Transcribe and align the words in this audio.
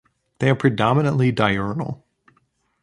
They 0.39 0.49
are 0.49 0.55
predominantly 0.55 1.31
diurnal. 1.31 2.03